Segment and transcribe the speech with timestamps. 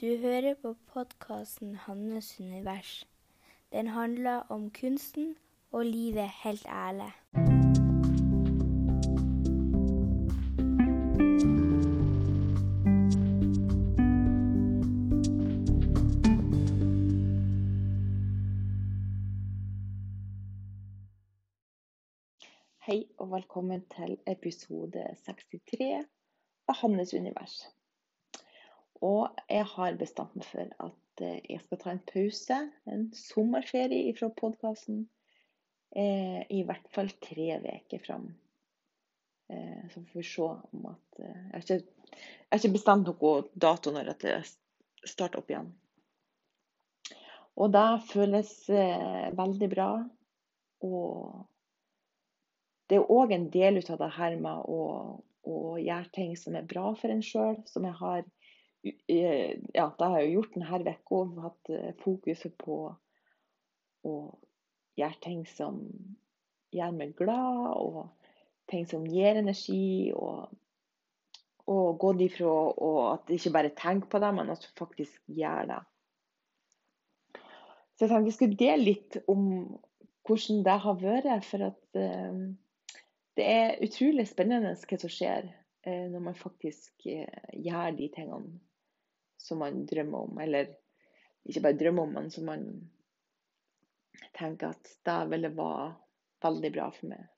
[0.00, 3.04] Du hører på podkasten 'Hannes univers'.
[3.72, 5.36] Den handler om kunsten
[5.70, 7.12] og livet helt ærlig.
[22.86, 26.04] Hei og velkommen til episode 63
[26.68, 27.79] av Hannes univers.
[29.06, 34.12] Og jeg har bestemt meg for at eh, jeg skal ta en pause, en sommerferie
[34.18, 35.06] fra podkasten,
[35.96, 38.30] eh, i hvert fall tre uker fram.
[39.50, 43.08] Eh, så får vi se om at eh, Jeg har ikke, jeg har ikke bestemt
[43.08, 44.34] noen dato når det
[45.08, 45.72] starter opp igjen.
[47.60, 49.90] Og det føles eh, veldig bra.
[50.86, 51.46] Og
[52.88, 54.84] det er òg en del av det her med å,
[55.46, 58.24] å, gjøre ting som er bra for en sjøl, som jeg har
[58.82, 61.20] ja, det har jeg gjort denne uka.
[61.44, 62.78] Hatt eh, fokuset på
[64.08, 64.14] å
[64.96, 65.82] gjøre ting som
[66.72, 68.08] gjør meg glad, og
[68.70, 70.12] ting som gir energi.
[70.16, 70.48] Og,
[71.70, 72.54] og gått ifra
[73.12, 75.82] at ikke bare tenker på det, men at faktisk gjør det.
[77.94, 79.46] Så jeg tenkte jeg skulle dele litt om
[80.24, 81.44] hvordan det har vært.
[81.44, 82.42] For at eh,
[83.36, 85.52] det er utrolig spennende hva som skjer
[85.84, 88.69] eh, når man faktisk eh, gjør de tingene
[89.40, 90.38] som man drømmer om.
[90.44, 90.70] Eller
[91.48, 92.64] ikke bare drømmer om, men som man
[94.36, 95.90] tenker at det ville være
[96.44, 97.28] veldig bra for meg.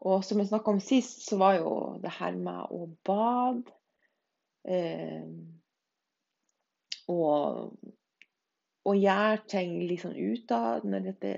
[0.00, 3.76] Og som jeg snakka om sist, så var jo det her med å bade
[7.10, 7.74] og
[8.88, 11.32] og gjøre ting litt sånn utad når dette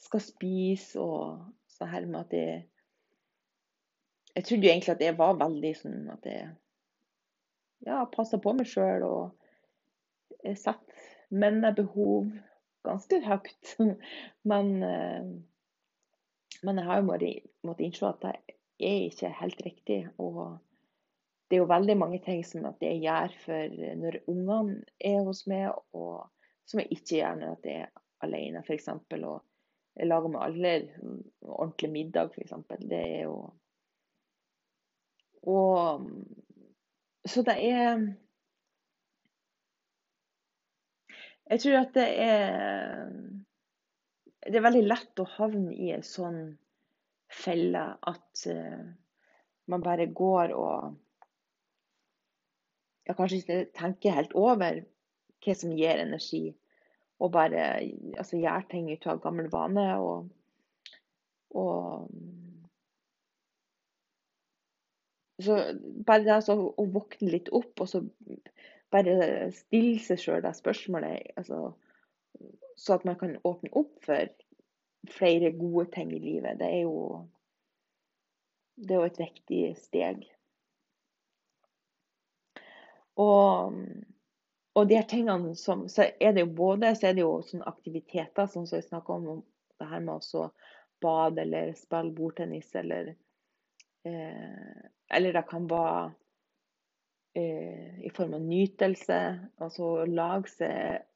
[0.00, 1.40] skal spise og
[1.74, 2.66] sånn her med at jeg
[4.30, 6.50] Jeg trodde jo egentlig at jeg var veldig sånn at jeg
[7.86, 12.30] ja, passer på meg sjøl og setter mine behov
[12.86, 13.76] ganske høyt.
[14.50, 14.72] Men,
[16.62, 18.32] men jeg har jo måttet innse at det
[18.80, 20.00] er ikke helt riktig.
[20.20, 20.58] Og
[21.48, 25.46] det er jo veldig mange ting som at jeg gjør for når ungene er hos
[25.50, 26.28] meg, og
[26.68, 27.88] som jeg ikke gjør når jeg er
[28.26, 28.88] alene, f.eks.
[28.92, 29.40] Og
[29.96, 30.74] jeg lager med alle
[31.42, 32.54] ordentlig middag, f.eks.
[32.80, 33.38] Det er jo
[35.48, 36.08] Og
[37.28, 38.04] så det er
[41.50, 43.10] Jeg tror at det er
[44.46, 46.40] Det er veldig lett å havne i en sånn
[47.30, 48.86] felle at uh,
[49.70, 50.96] man bare går og
[53.10, 54.80] ja, kanskje ikke tenker helt over
[55.44, 56.50] hva som gir energi,
[57.20, 59.86] og bare altså, gjør ting ut av gammel vane.
[59.98, 60.28] Og,
[61.58, 62.10] og
[65.44, 65.58] så
[66.06, 68.02] bare det altså, å våkne litt opp, og så
[68.90, 71.72] bare stille seg sjøl det spørsmålet, altså,
[72.80, 74.30] så at man kan åpne opp for
[75.10, 77.24] flere gode ting i livet, det er jo,
[78.76, 80.24] det er jo et viktig steg.
[83.20, 83.74] Og,
[84.74, 87.68] og de her tingene som Så er det jo både så er det jo sånne
[87.68, 89.42] aktiviteter, sånn som jeg snakka om,
[89.80, 90.46] det her med å
[91.00, 93.14] bade eller spille bordtennis eller
[94.04, 96.10] eh, Eller det kan være
[97.36, 99.20] eh, i form av nytelse.
[99.62, 101.06] Altså lage seg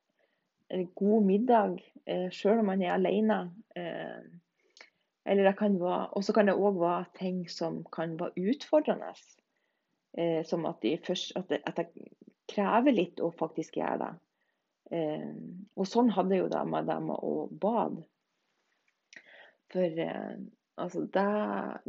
[0.74, 3.38] en god middag eh, sjøl om man er alene.
[3.76, 4.24] Eh,
[5.24, 9.14] eller det kan være Og så kan det òg være ting som kan være utfordrende.
[10.18, 12.10] Eh, som at, de først, det, at, det,
[12.48, 14.10] krever litt å faktisk gjøre det.
[14.92, 15.30] Eh,
[15.80, 18.04] og sånn hadde jo det med det med å bade.
[19.72, 20.36] For eh,
[20.76, 21.24] altså, det,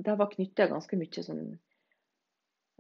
[0.08, 1.44] det var knytta ganske mye sånn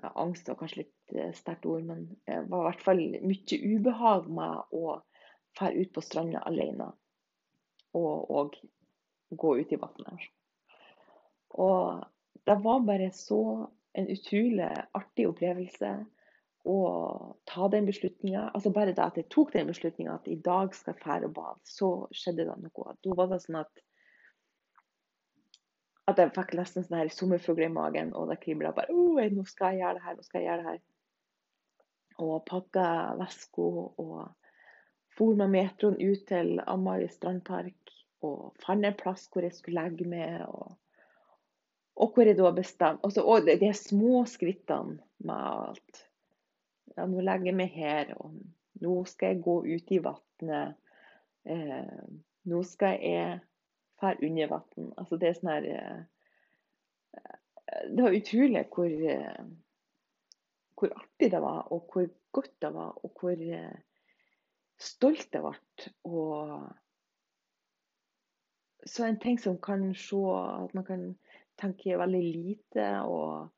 [0.01, 3.59] ja, Angst var kanskje litt eh, sterkt ord, men det var i hvert fall mye
[3.75, 4.99] ubehag med å
[5.55, 6.91] dra ut på stranda alene.
[7.95, 8.57] Og, og
[9.39, 10.27] gå ut i vannet.
[11.55, 12.03] Og
[12.45, 13.41] det var bare så
[13.95, 15.93] en utrolig artig opplevelse
[16.65, 16.79] å
[17.47, 18.49] ta den beslutninga.
[18.57, 21.35] Altså bare det at jeg tok den beslutninga at i dag skal jeg fære og
[21.37, 22.95] bade, så skjedde det noe.
[23.05, 23.83] Da var det sånn at
[26.05, 29.45] at jeg fikk nesten sånn her sommerfugler i magen, og det kribla bare oh, nå
[29.49, 30.81] skal jeg gjøre det her, nå skal jeg gjøre det her.
[32.25, 32.87] Og pakka
[33.19, 33.69] veska
[34.01, 34.17] og
[35.15, 37.93] for med metroen ut til Amari strandpark
[38.25, 40.43] og fant en plass hvor jeg skulle legge meg.
[40.47, 40.75] og
[41.95, 46.01] og hvor jeg da bestemte altså, Og de små skrittene med alt.
[46.97, 48.35] Ja, nå legger jeg meg her, og
[48.83, 50.75] nå skal jeg gå ut i vannet.
[51.47, 52.03] Eh,
[52.51, 53.39] nå skal jeg
[53.99, 54.93] dra under vann.
[54.97, 55.99] Altså, det er sånn her eh,
[57.91, 59.43] Det var utrolig hvor, eh,
[60.75, 63.77] hvor artig det var, og hvor godt det var, og hvor eh,
[64.81, 65.91] stolt jeg ble.
[66.09, 66.67] Og
[68.85, 71.05] så en ting som kan se at man kan
[71.57, 73.49] tenke veldig lite og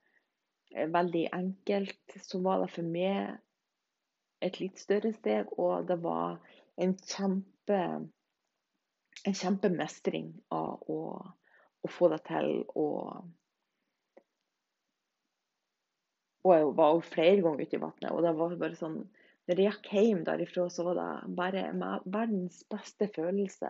[0.72, 3.38] veldig enkelt, så var det for meg
[4.46, 6.38] et litt større steg, og det var
[6.78, 7.80] en kjempe
[9.26, 11.02] en kjempemestring av å,
[11.82, 12.52] å få det til.
[12.78, 13.26] Og,
[16.46, 18.12] og jeg var jo flere ganger ute i vannet.
[18.14, 19.02] Og det var bare sånn
[19.48, 21.70] Når jeg gikk hjem derifra, så var det bare
[22.04, 23.70] verdens beste følelse.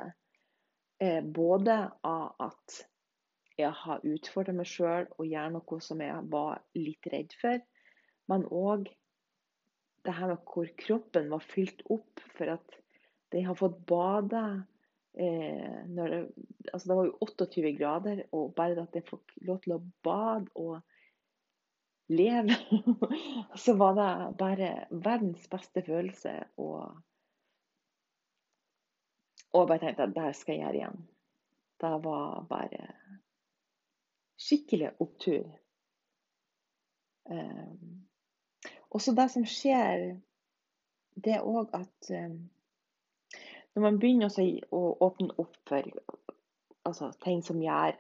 [0.98, 2.80] Eh, både av at
[3.58, 7.62] jeg har utfordra meg sjøl og gjør noe som jeg var litt redd for,
[8.30, 8.90] men òg
[10.08, 12.78] det her med hvor kroppen var fylt opp for at
[13.34, 14.42] den har fått bade
[15.20, 16.22] eh, det,
[16.74, 20.52] altså det var jo 28 grader, og bare at jeg fikk lov til å bade
[20.56, 20.80] og
[22.08, 22.56] leve,
[23.64, 26.34] så var det bare verdens beste følelse.
[26.64, 26.98] Og,
[29.54, 31.08] og bare tenkte at det skal jeg gjøre igjen.
[31.78, 32.86] Det var bare
[34.38, 35.50] skikkelig opptur.
[37.28, 38.08] Um,
[38.90, 40.14] også det som skjer,
[41.18, 42.38] det òg at um,
[43.78, 44.34] når man begynner
[44.74, 45.86] å åpne opp for
[46.88, 47.94] altså, ting som gjør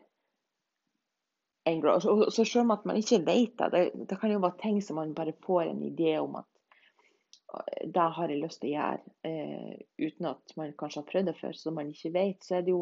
[1.70, 4.42] en glad og Så selv om at man ikke vet det, det, det kan jo
[4.42, 6.50] være ting som man bare får en idé om at
[7.94, 11.36] det har jeg lyst til å gjøre, eh, uten at man kanskje har prøvd det
[11.38, 12.82] før, så man ikke vet, så er det jo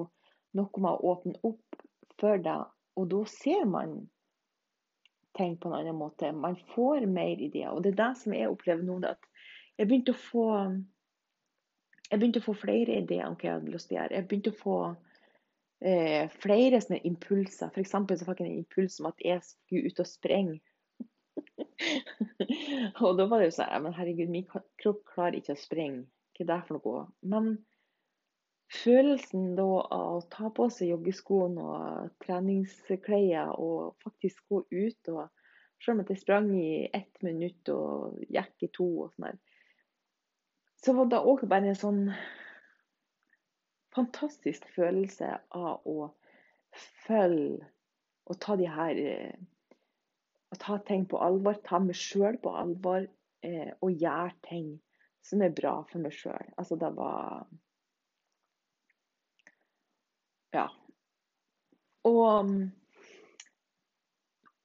[0.58, 1.84] noe med å åpne opp
[2.22, 2.56] for det.
[2.98, 3.94] Og da ser man
[5.38, 6.32] ting på en annen måte.
[6.32, 7.76] Man får mer ideer.
[7.76, 8.98] Og det er det som jeg opplever nå.
[9.06, 9.22] at
[9.78, 10.48] jeg begynte å få
[12.16, 14.16] jeg begynte å få flere ideer om hva jeg hadde lyst til å gjøre.
[14.16, 14.76] Jeg begynte å få
[15.84, 17.74] eh, flere sånne impulser.
[17.76, 20.60] For eksempel så fikk jeg en impuls om at jeg skulle ut og sprenge.
[23.04, 26.06] og da var det jo sånn Men herregud, min kropp klarer ikke å sprenge.
[26.38, 27.02] Hva er det for noe?
[27.28, 27.50] Men
[28.72, 35.26] følelsen da av å ta på seg joggeskoene og treningsklær og faktisk gå ut og
[35.84, 39.36] Selv om jeg sprang i ett minutt og gikk i to og sånn
[40.86, 42.02] så var det òg bare en sånn
[43.96, 46.12] fantastisk følelse av å
[47.06, 47.66] følge
[48.30, 49.36] og ta de her eh,
[50.54, 53.04] Å ta ting på alvor, ta meg sjøl på alvor
[53.44, 54.68] eh, og gjøre ting
[55.26, 56.52] som er bra for meg sjøl.
[56.56, 57.48] Altså, det var
[60.56, 60.68] Ja.
[62.08, 62.54] Og,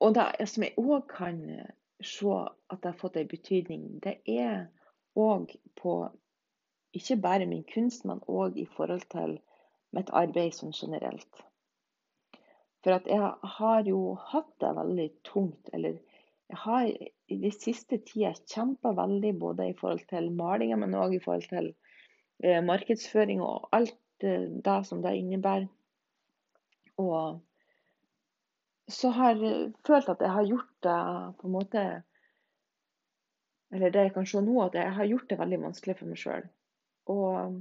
[0.05, 1.41] og det som jeg òg kan
[2.05, 4.69] se at det har fått en betydning, det er
[5.19, 5.95] og på
[6.97, 9.39] ikke bare min kunst, men òg i forhold til
[9.95, 11.45] mitt arbeid sånn generelt.
[12.85, 15.71] For at jeg har jo hatt det veldig tungt.
[15.77, 15.99] Eller
[16.51, 16.89] jeg har
[17.31, 21.47] i de siste tida kjempa veldig både i forhold til malinga, men òg i forhold
[21.53, 21.71] til
[22.43, 25.69] eh, markedsføring og alt eh, det som det innebærer.
[27.01, 27.41] Og
[28.91, 31.01] så har jeg følt at jeg har gjort det
[31.39, 31.85] på en måte
[33.73, 36.21] eller det jeg kan se nå, at jeg har gjort det veldig vanskelig for meg
[36.21, 36.47] sjøl.
[37.11, 37.59] Og,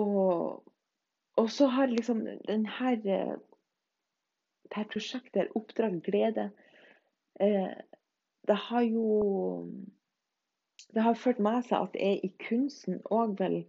[0.00, 0.62] og,
[1.36, 6.50] og, så har liksom denne, dette prosjektet, Oppdrag glede,
[7.40, 7.74] eh,
[8.44, 9.06] det har jo
[10.94, 13.60] det har ført med seg at jeg i kunsten òg vil,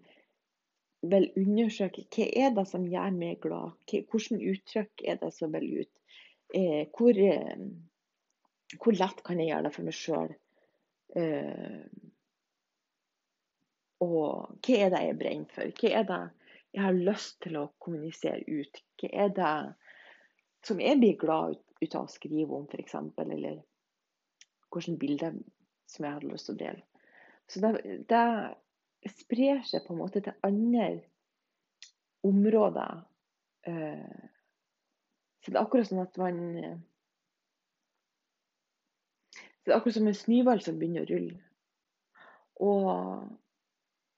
[1.09, 3.73] vil, undersøke hva er det som gjør meg glad.
[3.89, 5.91] Hvilke uttrykk er det som vil ut.
[6.53, 7.65] Eh, hvor, eh,
[8.73, 10.33] hvor lett kan jeg gjøre det for meg sjøl?
[11.15, 11.83] Eh,
[14.05, 15.75] og hva er det jeg brenner for?
[15.79, 16.21] Hva er det
[16.75, 18.81] jeg har lyst til å kommunisere ut?
[18.99, 19.53] Hva er det
[20.65, 22.97] som jeg blir glad ut av å skrive om, f.eks.?
[23.21, 23.61] Eller
[24.73, 25.37] hvilke bilder
[25.87, 26.81] som jeg hadde lyst til å dele.
[27.47, 27.71] Så det,
[28.09, 30.87] det sprer seg på en måte til andre
[32.25, 33.03] områder.
[33.69, 34.23] Eh,
[35.43, 36.39] så det er akkurat sånn at man
[39.65, 41.37] det er akkurat som en snøball som begynner å rulle.
[42.65, 42.91] Og,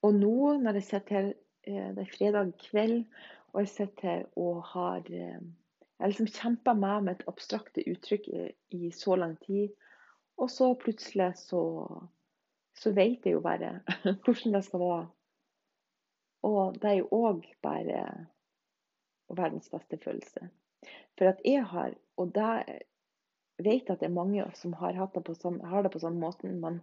[0.05, 3.07] og nå når jeg sitter her eh, Det er fredag kveld,
[3.53, 5.39] og jeg sitter her og har eh,
[5.97, 8.43] Jeg liksom kjempa med med et abstrakte uttrykk i,
[8.75, 9.71] i, så lang tid.
[10.37, 11.63] Og så plutselig så,
[12.77, 13.79] så vet jeg jo bare
[14.23, 15.07] hvordan det skal være.
[16.45, 18.03] Og det er jo òg bare
[19.33, 20.51] verdens beste følelse.
[21.17, 22.83] For at jeg har, og det
[23.63, 26.49] vet at det er mange som har, det på, sånn, har det på sånn måte.
[26.49, 26.79] Men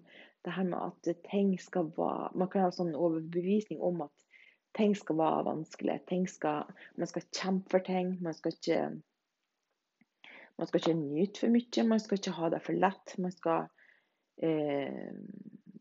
[0.47, 4.15] det her med at ting skal være Man kan ha sånn overbevisning om at
[4.77, 6.01] ting skal være vanskelig.
[6.11, 8.17] Ting skal, man skal kjempe for ting.
[8.25, 8.81] Man skal ikke
[10.55, 13.17] Man skal ikke nyte for mye, man skal ikke ha det for lett.
[13.19, 13.67] Man skal
[14.43, 15.11] eh,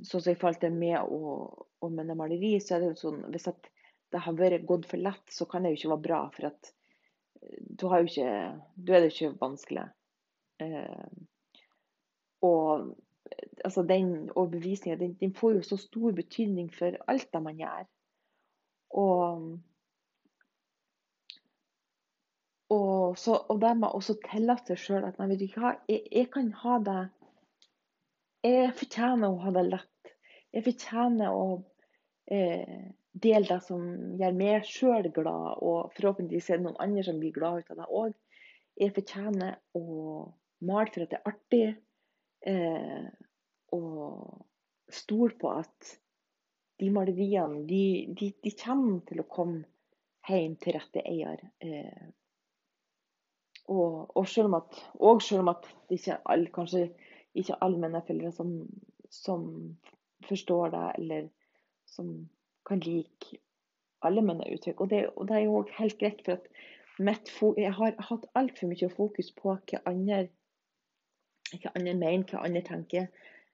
[0.03, 3.21] Sånn som i forhold til med og, og med maleri, så er det jo sånn
[3.31, 6.17] hvis det har vært gått for lett, så kan det jo ikke være bra.
[6.35, 6.71] For at
[7.39, 8.33] eh, du har jo ikke
[8.75, 9.85] Da er det ikke vanskelig.
[10.62, 11.07] Eh,
[12.43, 12.95] og
[13.63, 17.86] altså den overbevisninga, den, den, får jo så stor betydning for alt det man gjør.
[18.89, 19.60] Og
[22.74, 27.01] og, så, og det med å tillate seg sjøl at jeg, jeg, kan ha det
[28.43, 30.13] Jeg fortjener å ha det lett.
[30.53, 31.45] Jeg fortjener å
[32.31, 33.83] eh, dele det som
[34.19, 37.83] gjør meg sjøl glad, og forhåpentligvis er det noen andre som blir glad ut av
[37.83, 38.17] det òg.
[38.81, 39.86] Jeg fortjener å
[40.65, 41.67] male for at det er artig.
[42.53, 43.05] Eh,
[43.74, 45.93] og stole på at
[46.82, 47.84] de maleriene de,
[48.20, 49.63] de, de, kommer til å komme
[50.27, 51.39] hjem til rette eier.
[51.63, 52.10] Eh,
[53.72, 56.84] og, og, selv om at, og selv om at det ikke alle, kanskje
[57.39, 58.51] ikke allmenneforeldre som,
[59.10, 59.48] som
[60.27, 61.29] forstår deg, eller
[61.89, 62.12] som
[62.67, 63.39] kan like
[64.03, 64.84] allmenneuttrykk.
[64.84, 66.48] Og det, og det er jo helt greit, for at
[67.00, 70.27] mitt, jeg har hatt altfor mye fokus på hva andre,
[71.62, 73.07] hva andre mener, hva andre tenker.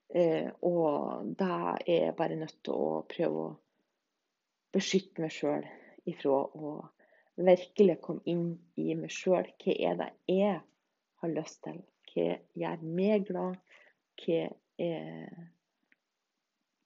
[0.09, 3.57] Eh, og da er jeg bare nødt til å prøve å
[4.73, 5.65] beskytte meg sjøl
[6.09, 6.73] ifra å
[7.39, 8.47] virkelig komme inn
[8.79, 9.47] i meg sjøl.
[9.61, 10.57] Hva er det jeg
[11.21, 11.81] har lyst til?
[12.09, 12.27] Hva
[12.57, 13.59] gjør meg glad?
[14.19, 14.41] Hva,
[14.81, 15.45] er,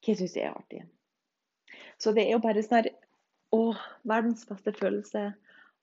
[0.04, 0.84] hva syns jeg er artig?
[1.98, 2.92] Så det er jo bare sånn
[3.54, 3.76] Å,
[4.10, 5.28] verdens beste følelse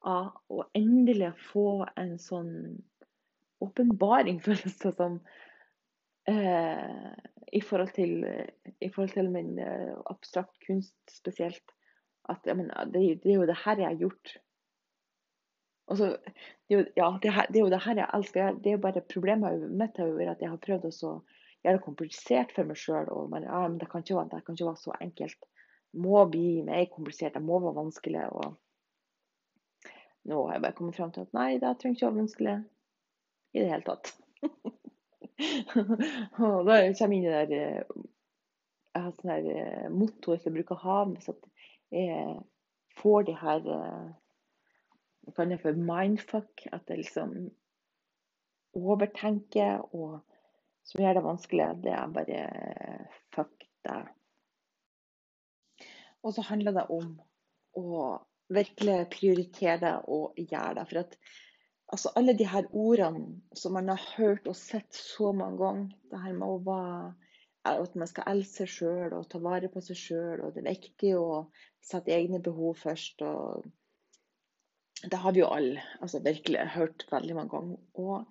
[0.02, 2.80] av å endelig få en sånn
[3.60, 5.20] åpenbaring, føles det som.
[6.28, 7.10] Eh,
[7.52, 8.20] i, forhold til,
[8.80, 11.74] I forhold til min eh, abstrakt kunst spesielt.
[12.28, 14.36] At mener, det, det, er jo det her jeg har gjort
[15.90, 16.04] Altså,
[16.68, 18.58] det, er jo, ja, det, her, det, er jo det her jeg elsker.
[18.62, 21.14] Det er jo bare Problemet mitt vært at jeg har prøvd å
[21.64, 23.10] gjøre det komplisert for meg sjøl.
[23.42, 25.48] Ja, det, kan ikke, det kan ikke være så enkelt.
[25.90, 27.34] Det må bli mer komplisert.
[27.34, 28.22] Det må være vanskelig.
[28.30, 29.90] Og
[30.30, 32.56] nå har jeg bare kommet fram til at nei, det trenger ikke å være vanskelig
[33.52, 34.06] i det hele tatt.
[36.44, 37.82] og da kommer jeg inn det der eh,
[38.90, 41.28] Jeg har sånn her eh, motto jeg bruker å ha hvis
[41.94, 42.10] jeg
[43.00, 44.08] får de her eh,
[45.26, 46.66] jeg kaller det for mindfuck.
[46.72, 47.34] At jeg liksom
[48.78, 50.20] overtenker og
[50.86, 51.68] som gjør det vanskelig.
[51.84, 52.40] Det er bare
[53.34, 54.10] fuck deg.
[56.26, 57.14] Og så handler det om
[57.80, 58.08] å
[58.50, 60.86] virkelig prioritere det og gjøre det.
[60.90, 61.16] For at
[61.92, 66.22] altså, alle de her ordene som man har hørt og sett så mange ganger, det
[66.22, 67.10] her med å være
[67.68, 70.70] at man skal elske seg sjøl og ta vare på seg sjøl, og det er
[70.70, 71.44] viktig å
[71.84, 73.20] sette egne behov først.
[73.22, 73.68] og
[75.02, 77.78] det har vi jo alle altså virkelig hørt veldig mange ganger.
[77.94, 78.24] Og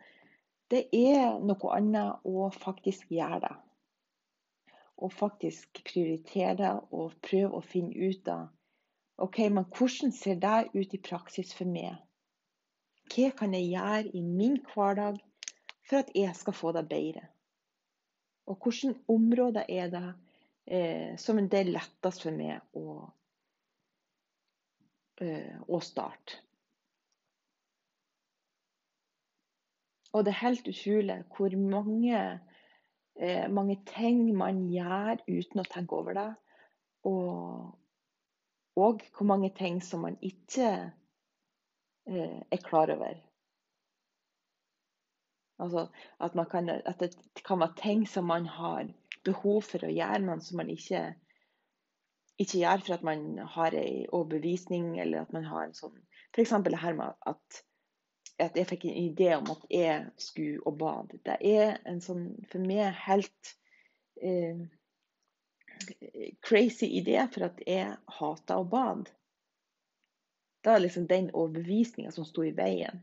[0.70, 3.56] det er noe annet å faktisk gjøre det.
[5.00, 8.50] Og faktisk prioritere det og prøve å finne ut av
[9.20, 11.98] OK, men hvordan ser det ut i praksis for meg?
[13.10, 15.18] Hva kan jeg gjøre i min hverdag
[15.89, 17.25] for at jeg skal få det bedre?
[18.50, 20.06] Og hvilke områder er det
[20.66, 23.10] eh, som det er lettest for meg å,
[25.22, 26.42] eh, å starte?
[30.13, 32.22] Og det er helt utrolig hvor mange,
[33.22, 36.30] eh, mange ting man gjør uten å tenke over det.
[37.10, 37.75] Og,
[38.75, 40.89] og hvor mange ting som man ikke eh,
[42.10, 43.18] er klar over.
[45.60, 45.88] Altså
[46.24, 48.88] at, kan, at, det kan være ting som man har
[49.28, 51.01] behov for å gjøre, men som man ikke,
[52.39, 53.25] ikke gjør for at man
[53.56, 55.98] har en overbevisning, eller at man har en sånn
[56.30, 56.54] F.eks.
[56.63, 57.63] det her med at
[58.39, 61.20] at jeg fikk en idé om at jeg skulle og bade.
[61.28, 63.54] Det er en sånn for meg helt
[64.24, 64.62] eh,
[66.46, 69.12] crazy idé, for at jeg hater å bade.
[70.62, 73.00] Det var liksom den overbevisninga som sto i veien.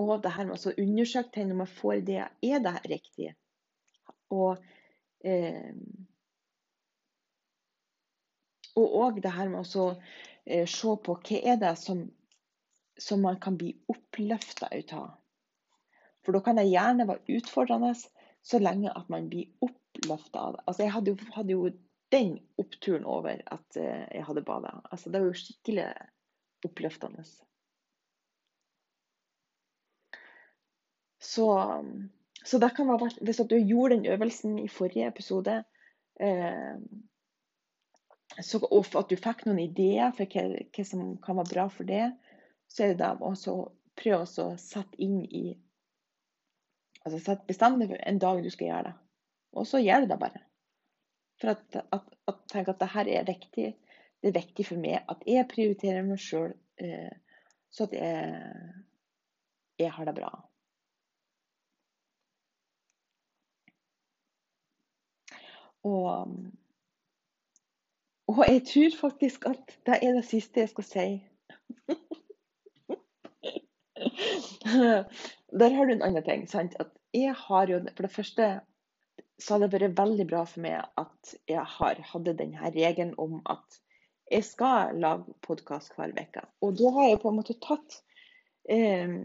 [0.00, 3.34] Og det her med å undersøke ting når man får ideer, er det riktig?
[4.34, 4.58] Og
[5.24, 5.74] eh,
[8.74, 9.86] og òg det her med å
[10.46, 12.08] eh, se på hva er det som
[12.98, 15.14] som man kan bli oppløfta ut av.
[16.24, 17.92] For da kan det gjerne være utfordrende
[18.44, 20.62] så lenge at man blir oppløfta av det.
[20.66, 21.72] Altså, jeg hadde jo, hadde jo,
[22.14, 24.78] den oppturen over at uh, jeg hadde bada.
[24.90, 25.88] Altså, det var jo skikkelig
[26.64, 27.26] oppløftende.
[31.24, 31.48] Så,
[32.44, 35.64] så det kan være Hvis du gjorde den øvelsen i forrige episode,
[36.20, 36.76] eh,
[38.42, 40.44] så, og at du fikk noen ideer for hva,
[40.74, 42.10] hva som kan være bra for det,
[42.68, 43.56] så er det da å
[43.96, 45.46] prøv å sette inn i
[47.04, 48.92] Altså sett for en dag du skal gjøre det.
[49.52, 50.38] Og så gjør du det bare.
[51.40, 53.74] For at, at, at tenke at det her er riktig.
[54.22, 57.12] Det er viktig for meg at jeg prioriterer meg sjøl, eh,
[57.74, 58.20] så at jeg,
[59.82, 60.30] jeg har det bra.
[65.84, 66.28] Og,
[68.32, 71.08] og jeg tror faktisk at det er det siste jeg skal si.
[75.60, 76.48] Der har du en annen ting.
[76.48, 76.74] sant?
[76.80, 78.60] At jeg har jo, For det første
[79.40, 83.40] så har det vært veldig bra for meg at jeg har hadde denne regelen om
[83.50, 83.80] at
[84.30, 86.44] jeg skal lage podkast hver uke.
[86.64, 87.98] Og da har jeg på en måte tatt
[88.70, 89.18] eh,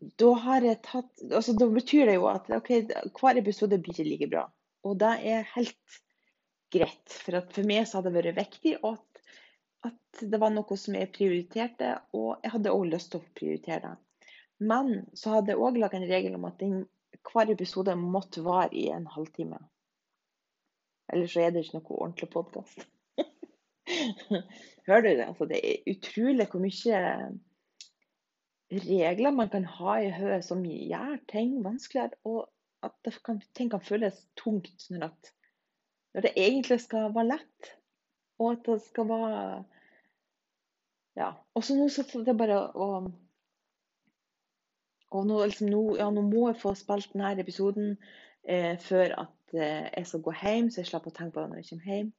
[0.00, 2.86] da har jeg tatt altså Da betyr det jo at okay,
[3.18, 4.46] hver episode blir ikke like bra.
[4.88, 5.98] Og det er helt
[6.72, 7.16] greit.
[7.24, 9.20] For for meg så hadde det vært viktig at,
[9.88, 13.82] at, det var noe som jeg prioriterte, og jeg hadde òg lyst til å prioritere
[13.90, 14.24] det.
[14.70, 16.82] Men så hadde jeg òg laga en regel om at den,
[17.30, 19.58] hver episode måtte vare i en halvtime.
[21.12, 22.86] Ellers så er det ikke noe ordentlig podkast.
[24.86, 25.26] Hører du det?
[25.26, 27.00] Altså, det er utrolig hvor mye
[28.70, 32.46] regler man kan ha i hodet som gjør ting vanskeligere, og
[32.86, 35.32] at kan, ting kan føles tungt når, at,
[36.14, 37.72] når, det egentlig skal være lett.
[38.40, 39.44] Og at det skal være
[41.18, 41.32] Ja.
[41.54, 42.86] Og så nå så det bare å
[45.10, 47.94] og nå, liksom, nå, ja, nå, må jeg få spilt denne episoden
[48.46, 51.50] eh, før at eh, jeg skal gå hjem, så jeg slipper å tenke på det
[51.50, 52.10] når jeg kommer hjem.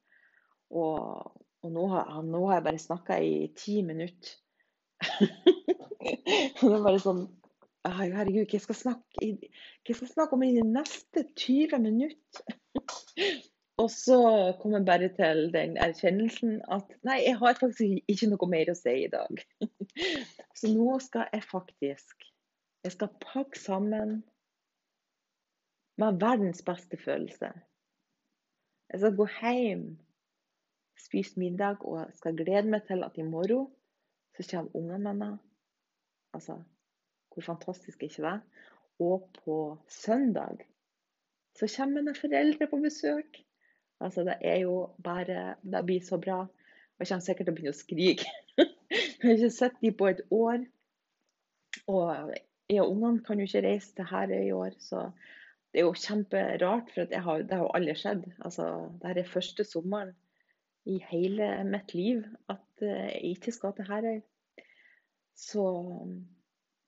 [0.82, 4.36] Og, og nå, har, nå, har, jeg bare snakka i ti minutter.
[6.62, 7.24] Og det er bare sånn
[7.82, 9.30] Herregud, hva skal jeg snakke,
[9.88, 12.60] hva skal snakke om i de neste 20 minutter?
[13.82, 14.20] Og så
[14.62, 18.78] kom jeg bare til den erkjennelsen at nei, jeg har faktisk ikke noe mer å
[18.78, 19.42] si i dag.
[20.60, 22.31] Så nå skal jeg faktisk
[22.84, 24.24] Jeg skal pakke sammen
[26.02, 27.52] med verdens beste følelse.
[28.90, 29.86] Jeg skal gå hjem,
[31.00, 33.70] spise middag og skal glede meg til at i morgen
[34.36, 35.32] så kommer ungene mine
[36.34, 36.56] Altså,
[37.34, 38.42] hvor fantastisk er ikke det?
[39.00, 39.56] Og på
[39.88, 40.58] søndag
[41.60, 43.42] så kommer mine foreldre på besøk.
[44.00, 46.46] Altså, det er jo bare Det blir så bra.
[47.00, 48.32] Jeg kommer sikkert til å begynne å skrike.
[48.58, 50.64] jeg har ikke sett dem på et år.
[51.88, 52.34] Og
[52.72, 55.10] jeg og ungene kan jo ikke reise til Herøy i år, så
[55.72, 56.92] det er jo kjemperart.
[56.94, 58.28] For har, det har jo aldri skjedd.
[58.44, 58.68] Altså,
[59.04, 60.14] dette er første sommeren
[60.90, 64.22] i hele mitt liv at jeg ikke skal til Herøy.
[65.38, 65.66] Så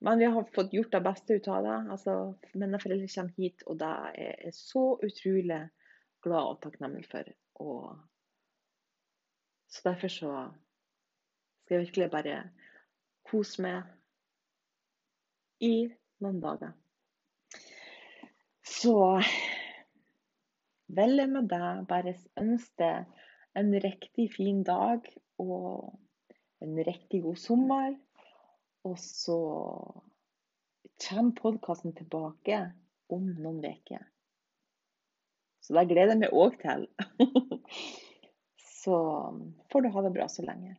[0.04, 1.76] Men vi har fått gjort det beste ut av det.
[1.96, 2.14] Altså,
[2.60, 5.62] mine foreldre kommer hit, og det er jeg så utrolig
[6.24, 7.30] glad og takknemlig for.
[7.64, 7.94] Og
[9.72, 10.34] så derfor så
[11.64, 12.42] skal jeg virkelig bare
[13.32, 13.88] kose meg
[15.64, 15.76] i
[16.24, 16.74] noen dager.
[18.64, 18.96] Så
[20.94, 21.84] vel med deg.
[21.90, 22.90] Bare ønske
[23.60, 25.08] en riktig fin dag
[25.42, 25.94] og
[26.64, 27.96] en riktig god sommer.
[28.84, 29.40] Og så
[31.04, 32.60] kommer podkasten tilbake
[33.14, 34.04] om noen uker.
[35.64, 36.90] Så det gleder jeg meg òg til.
[38.84, 38.98] så
[39.72, 40.76] får du ha det bra så lenge.